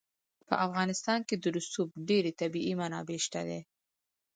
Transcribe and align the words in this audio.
په 0.47 0.55
افغانستان 0.65 1.19
کې 1.27 1.35
د 1.37 1.45
رسوب 1.57 1.89
ډېرې 2.09 2.31
طبیعي 2.41 2.73
منابع 2.81 3.17
شته 3.25 3.41
دي. 3.47 3.61